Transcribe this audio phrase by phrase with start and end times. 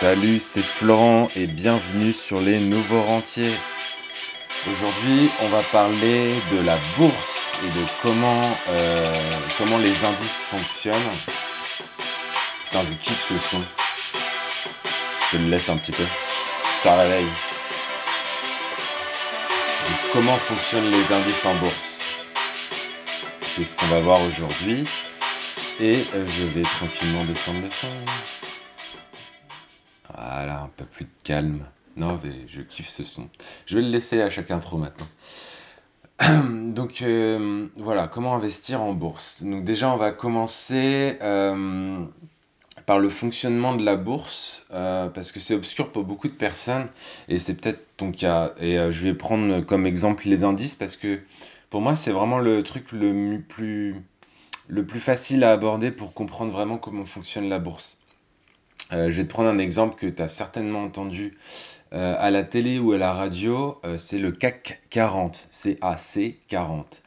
[0.00, 3.54] Salut, c'est Florent et bienvenue sur les nouveaux rentiers.
[4.72, 8.40] Aujourd'hui, on va parler de la bourse et de comment,
[8.70, 10.96] euh, les indices fonctionnent.
[12.64, 13.62] Putain, je kiffe ce son.
[15.32, 16.04] Je le laisse un petit peu.
[16.82, 17.28] Ça réveille.
[20.14, 21.98] Comment fonctionnent les indices en bourse
[23.42, 24.82] C'est ce qu'on va voir aujourd'hui.
[25.78, 28.49] Et euh, je vais tranquillement descendre le son.
[30.16, 31.64] Voilà, un peu plus de calme.
[31.96, 33.28] Non, mais je kiffe ce son.
[33.66, 35.06] Je vais le laisser à chaque intro maintenant.
[36.50, 39.42] Donc euh, voilà, comment investir en bourse?
[39.42, 42.04] Donc déjà, on va commencer euh,
[42.86, 46.86] par le fonctionnement de la bourse, euh, parce que c'est obscur pour beaucoup de personnes,
[47.28, 48.52] et c'est peut-être ton cas.
[48.60, 51.20] Et je vais prendre comme exemple les indices, parce que
[51.70, 53.94] pour moi, c'est vraiment le truc le plus
[55.00, 57.99] facile à aborder pour comprendre vraiment comment fonctionne la bourse.
[58.92, 61.36] Je vais te prendre un exemple que tu as certainement entendu
[61.92, 67.02] euh, à la télé ou à la radio, euh, c'est le CAC 40, CAC 40.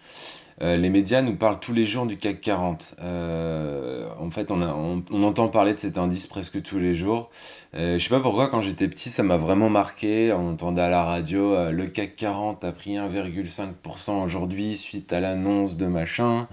[0.61, 2.95] Euh, les médias nous parlent tous les jours du CAC 40.
[2.99, 7.31] en fait, on, on, entend parler de cet indice presque tous les jours.
[7.73, 10.33] je sais pas pourquoi, quand j'étais petit, ça m'a vraiment marqué.
[10.33, 15.77] On entendait à la radio, le CAC 40 a pris 1,5% aujourd'hui suite à l'annonce
[15.77, 16.49] de machin.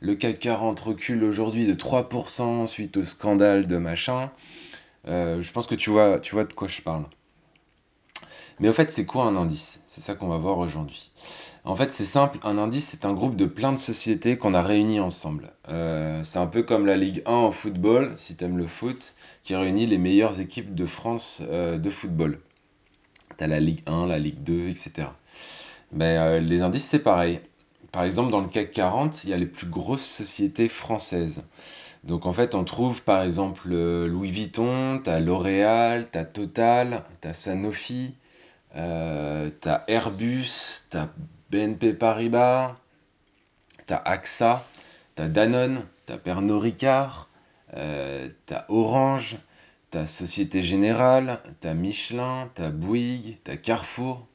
[0.00, 4.30] Le CAC 40 recule aujourd'hui de 3% suite au scandale de machin.
[5.06, 7.04] Je pense que tu vois, de quoi je parle.
[8.60, 9.82] Mais au fait, c'est quoi un indice?
[9.84, 11.10] C'est ça qu'on va voir aujourd'hui.
[11.64, 14.62] En fait, c'est simple, un indice, c'est un groupe de plein de sociétés qu'on a
[14.62, 15.50] réunies ensemble.
[15.68, 19.14] Euh, c'est un peu comme la Ligue 1 en football, si tu aimes le foot,
[19.42, 22.38] qui réunit les meilleures équipes de France euh, de football.
[23.38, 25.08] Tu as la Ligue 1, la Ligue 2, etc.
[26.00, 27.40] Euh, les indices, c'est pareil.
[27.92, 31.44] Par exemple, dans le CAC 40, il y a les plus grosses sociétés françaises.
[32.06, 37.02] Donc en fait, on trouve par exemple Louis Vuitton, tu as L'Oréal, tu as Total,
[37.22, 38.14] tu as Sanofi,
[38.76, 41.08] euh, t'as Airbus, t'as
[41.50, 42.76] BNP Paribas,
[43.86, 44.66] t'as AXA,
[45.14, 47.30] t'as Danone, t'as Pernod Ricard,
[47.74, 49.38] euh, t'as Orange,
[49.90, 54.26] t'as Société Générale, t'as Michelin, t'as Bouygues, t'as Carrefour.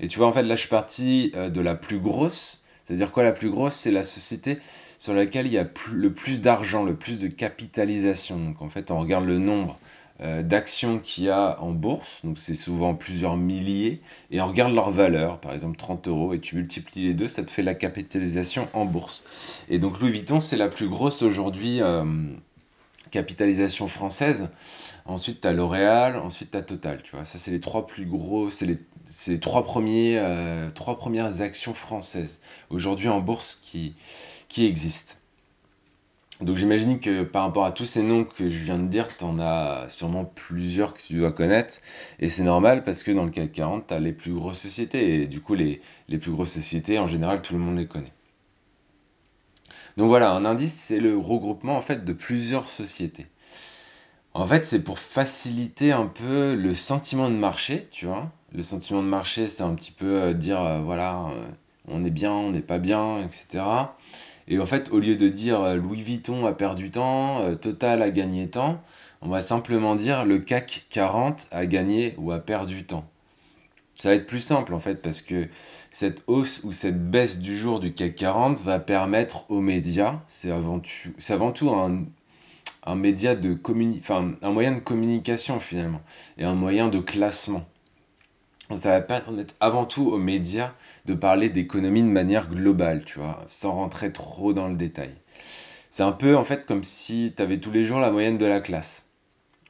[0.00, 2.64] Et tu vois, en fait, là, je suis parti euh, de la plus grosse.
[2.84, 3.74] C'est-à-dire quoi la plus grosse?
[3.74, 4.58] C'est la société
[5.02, 8.38] sur laquelle il y a le plus d'argent, le plus de capitalisation.
[8.38, 9.76] Donc en fait, on regarde le nombre
[10.20, 14.72] euh, d'actions qu'il y a en bourse, donc c'est souvent plusieurs milliers, et on regarde
[14.72, 17.74] leur valeur, par exemple 30 euros, et tu multiplies les deux, ça te fait la
[17.74, 19.24] capitalisation en bourse.
[19.68, 22.04] Et donc Louis Vuitton, c'est la plus grosse aujourd'hui euh,
[23.10, 24.50] capitalisation française.
[25.04, 27.24] Ensuite, tu as L'Oréal, ensuite tu as Total, tu vois.
[27.24, 32.40] Ça, c'est les trois plus gros, c'est les, trois, premiers, euh, trois premières actions françaises
[32.70, 33.96] aujourd'hui en bourse qui,
[34.52, 35.14] qui existent.
[36.42, 39.24] Donc j'imagine que par rapport à tous ces noms que je viens de dire, tu
[39.24, 41.78] en as sûrement plusieurs que tu dois connaître.
[42.18, 45.22] Et c'est normal parce que dans le CAC 40, tu as les plus grosses sociétés.
[45.22, 45.80] Et du coup, les,
[46.20, 48.12] plus grosses sociétés, en général, tout le monde les connaît.
[49.96, 53.28] Donc voilà, un indice, c'est le regroupement en fait de plusieurs sociétés.
[54.34, 58.30] En fait, c'est pour faciliter un peu le sentiment de marché, tu vois.
[58.52, 61.46] Le sentiment de marché, c'est un petit peu euh, dire, euh, voilà, euh,
[61.88, 63.64] on est bien, on n'est pas bien, etc.
[64.48, 68.02] Et en fait, au lieu de dire euh, Louis Vuitton a perdu temps, euh, Total
[68.02, 68.80] a gagné temps,
[69.20, 73.08] on va simplement dire le CAC 40 a gagné ou a perdu temps.
[73.94, 75.48] Ça va être plus simple en fait parce que
[75.92, 80.50] cette hausse ou cette baisse du jour du CAC 40 va permettre aux médias, c'est
[80.50, 83.56] avant, tout un, média de
[84.42, 86.00] un moyen de communication finalement
[86.36, 87.64] et un moyen de classement
[88.76, 90.72] ça va permettre avant tout aux médias
[91.04, 95.14] de parler d'économie de manière globale, tu vois, sans rentrer trop dans le détail.
[95.90, 98.46] C'est un peu en fait comme si tu avais tous les jours la moyenne de
[98.46, 99.08] la classe.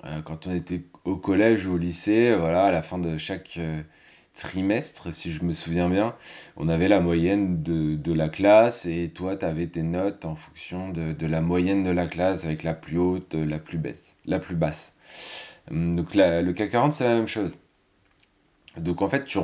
[0.05, 3.57] Euh, quand on était au collège ou au lycée, voilà, à la fin de chaque
[3.59, 3.83] euh,
[4.35, 6.15] trimestre, si je me souviens bien,
[6.57, 10.91] on avait la moyenne de, la classe et toi, tu avais tes notes en fonction
[10.91, 14.15] de, la moyenne de la classe avec la plus haute, la plus basse.
[14.27, 14.95] La plus basse.
[15.71, 17.59] Hum, donc le CAC 40, c'est la même chose.
[18.77, 19.39] Donc en fait, tu,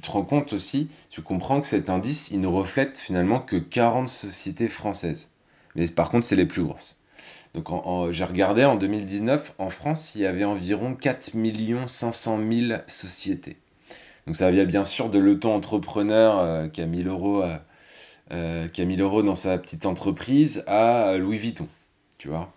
[0.00, 4.08] te rends compte aussi, tu comprends que cet indice, il ne reflète finalement que 40
[4.08, 5.32] sociétés françaises.
[5.74, 7.00] Mais par contre, c'est les plus grosses.
[7.54, 7.68] Donc
[8.10, 11.30] j'ai regardé en 2019, en France, il y avait environ 4
[11.86, 13.56] 500 000 sociétés.
[14.26, 17.56] Donc ça vient bien sûr de l'auto-entrepreneur euh, qui a 1000 euros, euh,
[18.32, 21.68] euh, qui a 1000 euros dans sa petite entreprise à Louis Vuitton,
[22.18, 22.52] tu vois.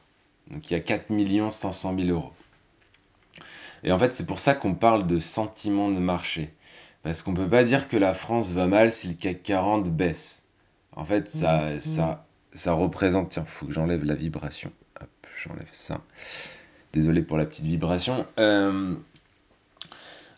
[0.49, 1.07] Donc il y a 4
[1.51, 2.31] 500 000 euros.
[3.87, 6.53] Et en fait, c'est pour ça qu'on parle de sentiment de marché.
[7.03, 9.89] Parce qu'on ne peut pas dire que la France va mal si le CAC 40
[9.89, 10.49] baisse.
[10.91, 11.79] En fait, ça, mm.
[11.79, 13.29] ça, ça représente.
[13.29, 14.73] Tiens, il faut que j'enlève la vibration.
[14.99, 15.07] Hop,
[15.41, 16.01] j'enlève ça.
[16.91, 18.25] Désolé pour la petite vibration.
[18.39, 18.93] Euh,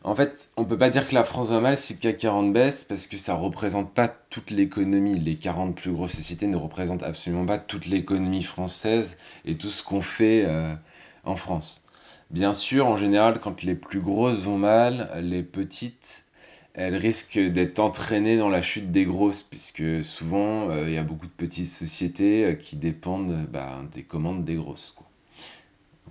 [0.04, 2.54] en fait, on peut pas dire que la France va mal si le CAC 40
[2.54, 5.20] baisse parce que ça représente pas toute l'économie.
[5.20, 9.82] Les 40 plus grosses sociétés ne représentent absolument pas toute l'économie française et tout ce
[9.82, 10.76] qu'on fait euh,
[11.24, 11.82] en France.
[12.30, 16.26] Bien sûr, en général, quand les plus grosses vont mal, les petites,
[16.74, 21.04] elles risquent d'être entraînées dans la chute des grosses, puisque souvent, euh, il y a
[21.04, 24.96] beaucoup de petites sociétés euh, qui dépendent bah, des commandes des grosses.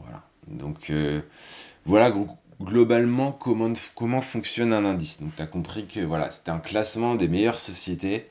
[0.01, 0.23] Voilà.
[0.49, 0.93] Donc,
[1.85, 2.13] voilà
[2.63, 5.21] globalement comment, comment fonctionne un indice.
[5.21, 8.29] Donc tu as compris que voilà, c'était un classement des meilleures sociétés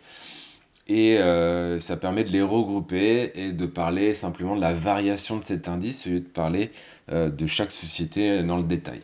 [0.87, 5.43] et euh, ça permet de les regrouper et de parler simplement de la variation de
[5.43, 6.71] cet indice au lieu de parler
[7.11, 9.01] euh, de chaque société dans le détail.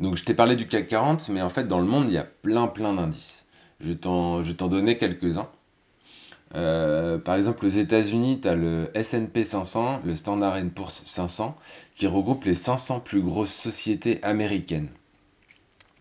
[0.00, 2.18] Donc je t'ai parlé du CAC 40, mais en fait dans le monde il y
[2.18, 3.46] a plein plein d'indices.
[3.80, 5.48] Je t'en donner quelques-uns.
[6.54, 11.56] Euh, par exemple, aux États-Unis, tu as le S&P 500, le Standard Poor's 500,
[11.94, 14.88] qui regroupe les 500 plus grosses sociétés américaines.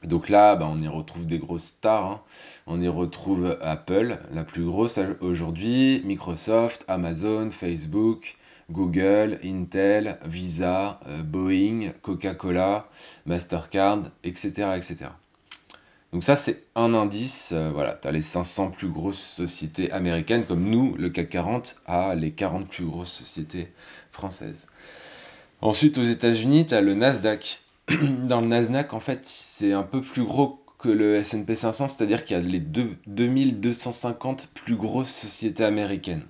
[0.03, 2.05] Donc là, bah, on y retrouve des grosses stars.
[2.05, 2.21] Hein.
[2.67, 8.37] On y retrouve Apple, la plus grosse aujourd'hui, Microsoft, Amazon, Facebook,
[8.69, 12.89] Google, Intel, Visa, euh, Boeing, Coca-Cola,
[13.25, 15.09] Mastercard, etc., etc.
[16.13, 17.51] Donc ça, c'est un indice.
[17.53, 21.81] Euh, voilà, tu as les 500 plus grosses sociétés américaines, comme nous, le CAC 40
[21.87, 23.71] a les 40 plus grosses sociétés
[24.11, 24.67] françaises.
[25.61, 27.62] Ensuite, aux États-Unis, tu as le Nasdaq.
[28.27, 32.25] Dans le Nasdaq, en fait, c'est un peu plus gros que le S&P 500, c'est-à-dire
[32.25, 36.25] qu'il y a les 2250 plus grosses sociétés américaines.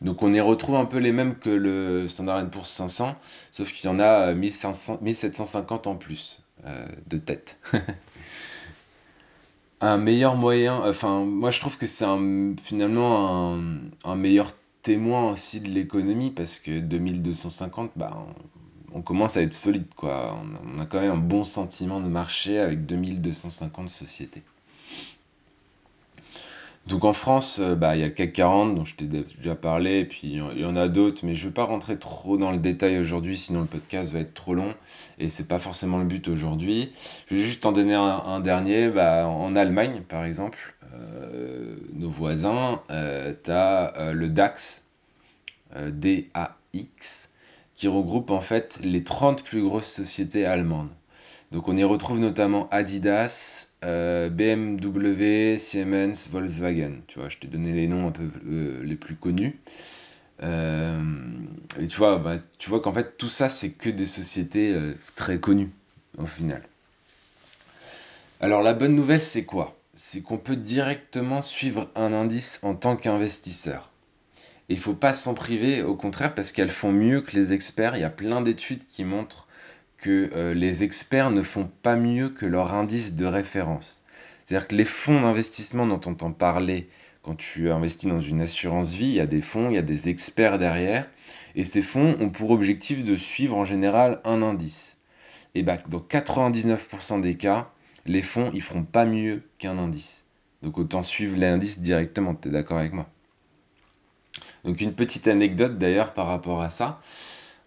[0.00, 3.14] Donc on y retrouve un peu les mêmes que le Standard Poor's 500,
[3.50, 7.58] sauf qu'il y en a 1750 en plus euh, de tête.
[9.82, 12.06] un meilleur moyen, enfin, moi je trouve que c'est
[12.62, 13.58] finalement
[14.04, 18.26] un, meilleur témoin aussi de l'économie parce que 2250, bah,
[18.94, 20.38] on, commence à être solide, quoi.
[20.76, 24.42] On, a quand même un bon sentiment de marché avec 2250 sociétés.
[26.86, 29.54] Donc en France, euh, bah, il y a le CAC 40 dont je t'ai déjà
[29.54, 32.36] parlé, et puis il y en a d'autres, mais je ne vais pas rentrer trop
[32.36, 34.74] dans le détail aujourd'hui, sinon le podcast va être trop long,
[35.18, 36.90] et c'est pas forcément le but aujourd'hui.
[37.26, 38.88] Je vais juste en donner un, dernier.
[38.88, 44.86] Bah, en Allemagne, par exemple, euh, nos voisins, euh, tu as le DAX,
[45.76, 47.19] DAX,
[47.80, 50.90] qui regroupe en fait les 30 plus grosses sociétés allemandes.
[51.50, 56.96] Donc on y retrouve notamment Adidas, euh, BMW, Siemens, Volkswagen.
[57.06, 59.58] Tu vois, je t'ai donné les noms un peu euh, les plus connus.
[60.42, 61.00] Euh,
[61.80, 64.76] et tu vois, bah, tu vois qu'en fait tout ça c'est que des sociétés
[65.16, 65.70] très connues
[66.18, 66.62] au final.
[68.40, 69.74] Alors la bonne nouvelle c'est quoi?
[69.94, 73.90] C'est qu'on peut directement suivre un indice en tant qu'investisseur.
[74.70, 77.96] Il faut pas s'en priver, au contraire, parce qu'elles font mieux que les experts.
[77.96, 79.48] Il y a plein d'études qui montrent
[79.98, 84.04] que euh, les experts ne font pas mieux que leur indice de référence.
[84.46, 86.88] C'est-à-dire que les fonds d'investissement dont on entend parler
[87.22, 89.82] quand tu investis dans une assurance vie, il y a des fonds, il y a
[89.82, 91.10] des experts derrière,
[91.56, 94.98] et ces fonds ont pour objectif de suivre en général un indice.
[95.56, 97.72] Et bah, dans 99% des cas,
[98.06, 100.26] les fonds, ils feront pas mieux qu'un indice.
[100.62, 103.08] Donc autant suivre l'indice directement, tu es d'accord avec moi?
[104.64, 107.00] Donc une petite anecdote d'ailleurs par rapport à ça.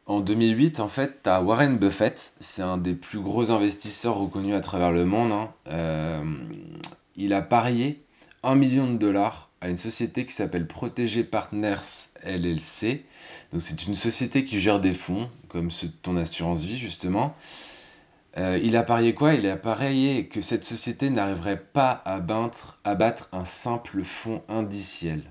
[0.06, 4.54] En 2008, en fait, tu as Warren Buffett, c'est un des plus gros investisseurs reconnus
[4.54, 5.32] à travers le monde.
[5.32, 5.54] Hein.
[5.68, 6.24] Euh,
[7.16, 8.04] il a parié
[8.44, 13.06] 1 million de dollars à une société qui s'appelle Protégé Partners LLC.
[13.54, 17.34] Donc c'est une société qui gère des fonds, comme ceux de ton assurance vie justement.
[18.38, 19.36] Euh, il a parié quoi?
[19.36, 24.42] Il a parié que cette société n'arriverait pas à battre, à battre un simple fonds
[24.50, 25.24] indiciel.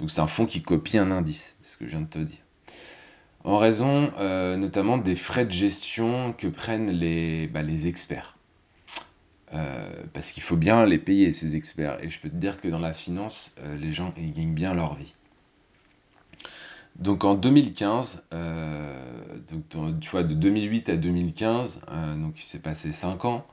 [0.00, 2.18] Donc c'est un fonds qui copie un indice, c'est ce que je viens de te
[2.18, 2.38] dire
[3.44, 8.36] en raison euh, notamment des frais de gestion que prennent les, bah, les experts.
[9.54, 12.02] Euh, parce qu'il faut bien les payer, ces experts.
[12.04, 14.74] Et je peux te dire que dans la finance, euh, les gens ils gagnent bien
[14.74, 15.14] leur vie.
[16.96, 18.24] Donc en 2015,
[19.72, 21.82] donc, tu vois, de 2008 à 2015,
[22.16, 23.46] donc il s'est passé 5 ans,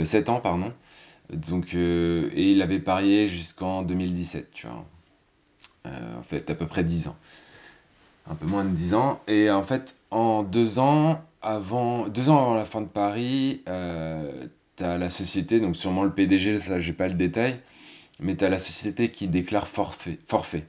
[0.00, 0.72] 7 ans, pardon.
[1.32, 4.86] Donc, et il avait parié jusqu'en 2017, tu vois.
[5.84, 7.16] En fait, à peu près 10 ans
[8.26, 9.20] un peu moins de 10 ans.
[9.28, 14.46] Et en fait, en deux ans avant, deux ans avant la fin de Paris, euh,
[14.76, 17.60] tu as la société, donc sûrement le PDG, ça j'ai pas le détail,
[18.20, 20.64] mais tu as la société qui déclare forfait, forfait.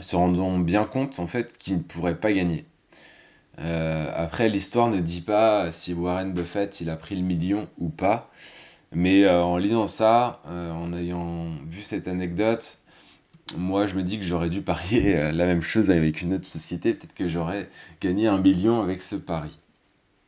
[0.00, 2.64] Se rendant bien compte en fait qu'il ne pourrait pas gagner.
[3.58, 7.90] Euh, après, l'histoire ne dit pas si Warren Buffett il a pris le million ou
[7.90, 8.30] pas,
[8.92, 12.81] mais euh, en lisant ça, en ayant vu cette anecdote,
[13.56, 16.94] moi, je me dis que j'aurais dû parier la même chose avec une autre société.
[16.94, 17.68] Peut-être que j'aurais
[18.00, 19.58] gagné un million avec ce pari.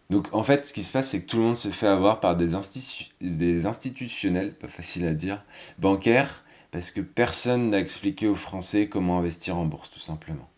[0.10, 2.20] Donc en fait, ce qui se passe, c'est que tout le monde se fait avoir
[2.20, 2.50] par des,
[3.22, 5.44] des institutionnels, pas facile à dire,
[5.80, 10.50] bancaires, parce que personne n'a expliqué aux Français comment investir en bourse, tout simplement.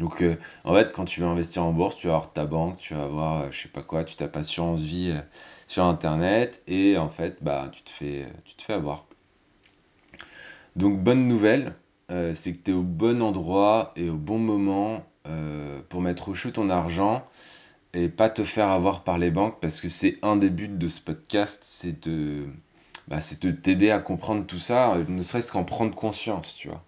[0.00, 2.78] Donc, euh, en fait, quand tu veux investir en bourse, tu vas avoir ta banque,
[2.78, 5.20] tu vas avoir, euh, je sais pas quoi, tu tapes assurance vie euh,
[5.68, 9.04] sur Internet et en fait, bah, tu te fais, tu te fais avoir.
[10.74, 11.74] Donc, bonne nouvelle,
[12.34, 15.04] c'est que tu es au bon endroit et au bon moment
[15.88, 17.24] pour mettre au chaud ton argent
[17.94, 20.88] et pas te faire avoir par les banques parce que c'est un des buts de
[20.88, 22.48] ce podcast, c'est de,
[23.06, 26.82] bah, c'est de t'aider à comprendre tout ça, ne serait-ce qu'en prendre conscience, tu vois.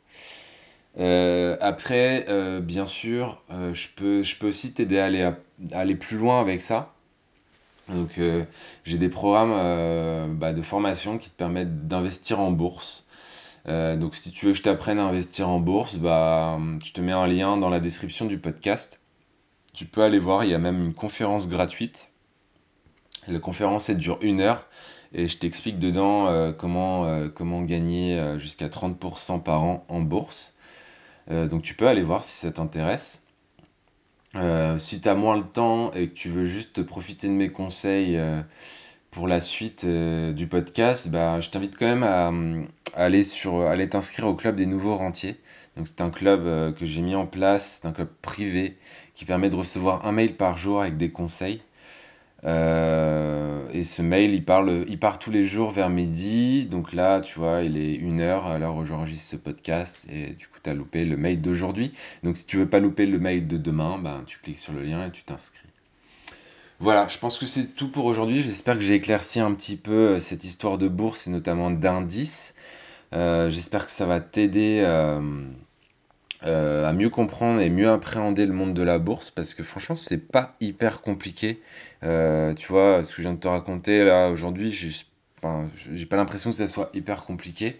[0.98, 5.36] Euh, après, euh, bien sûr, euh, je, peux, aussi t'aider à
[5.72, 6.92] aller, plus loin avec ça.
[7.88, 8.20] Donc,
[8.84, 13.04] j'ai des programmes bah, de formation qui te permettent d'investir en bourse.
[13.66, 17.12] donc, si tu veux que je t'apprenne à investir en bourse, bah, je te mets
[17.12, 19.00] un lien dans la description du podcast.
[19.74, 22.10] Tu peux aller voir, il y a même une conférence gratuite.
[23.26, 24.66] La conférence, dure une heure
[25.12, 30.54] et je t'explique dedans comment gagner jusqu'à 30% par an en bourse.
[31.30, 33.26] Euh, donc tu peux aller voir si ça t'intéresse.
[34.34, 37.50] Euh, si tu as moins le temps et que tu veux juste profiter de mes
[37.50, 38.40] conseils euh,
[39.10, 42.32] pour la suite du podcast, bah, je t'invite quand même à,
[42.94, 45.38] aller t'inscrire au club des nouveaux rentiers.
[45.84, 48.76] C'est un club que j'ai mis en place, c'est un club privé
[49.14, 51.62] qui permet de recevoir un mail par jour avec des conseils.
[52.44, 56.66] Euh, et ce mail, il, parle, il part tous les jours vers midi.
[56.66, 59.98] Donc là, tu vois, il est une heure à l'heure où j'enregistre ce podcast.
[60.10, 61.92] Et du coup, tu as loupé le mail d'aujourd'hui.
[62.22, 64.82] Donc si tu veux pas louper le mail de demain, ben, tu cliques sur le
[64.82, 65.68] lien et tu t'inscris.
[66.80, 68.42] Voilà, je pense que c'est tout pour aujourd'hui.
[68.42, 72.54] J'espère que j'ai éclairci un petit peu euh, cette histoire de bourse et notamment d'indices.
[73.12, 74.82] Euh, j'espère que ça va t'aider.
[76.44, 80.18] À mieux comprendre et mieux appréhender le monde de la bourse parce que franchement c'est
[80.18, 81.60] pas hyper compliqué.
[82.02, 84.90] Euh, tu vois ce que je viens de te raconter là aujourd'hui j'ai
[85.92, 87.76] j'ai pas l'impression que ça soit hyper compliqué.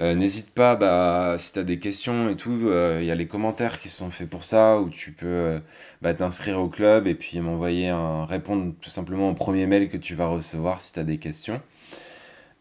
[0.00, 2.68] Euh, n'hésite pas bah, si tu as des questions et tout
[3.00, 5.60] il y a les commentaires qui sont faits pour ça où tu peux
[6.02, 9.96] bah, t'inscrire au club et puis m'envoyer un répondre tout simplement au premier mail que
[9.96, 11.60] tu vas recevoir si tu as des questions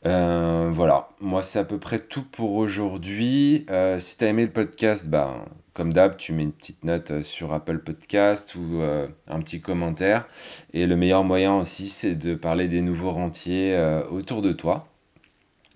[0.06, 3.66] euh, voilà, moi c'est à peu près tout pour aujourd'hui.
[3.72, 7.10] Euh, si tu as aimé le podcast, bah, comme d'hab, tu mets une petite note
[7.10, 8.82] euh, sur Apple Podcast ou
[9.28, 10.28] un petit commentaire.
[10.74, 13.78] Et le meilleur moyen aussi, c'est de parler des nouveaux rentiers
[14.12, 14.88] autour de toi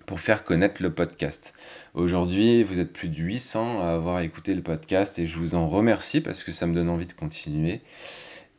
[0.06, 1.56] pour faire connaître le podcast.
[1.96, 5.68] Aujourd'hui, vous êtes plus de 800 à avoir écouté le podcast et je vous en
[5.68, 7.82] remercie parce que ça me donne envie de continuer.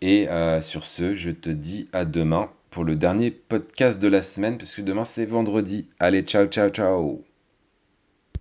[0.00, 0.29] Et
[0.62, 4.75] sur ce, je te dis à demain pour le dernier podcast de la semaine, parce
[4.75, 5.89] que demain c'est vendredi.
[5.99, 7.29] Allez, ciao, ciao, ciao